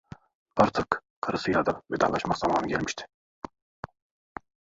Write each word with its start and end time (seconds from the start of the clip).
Artık 0.57 1.03
karısıyla 1.21 1.65
da 1.65 1.81
vedalaşmak 1.91 2.37
zamanı 2.37 2.67
gelmişti. 2.67 3.07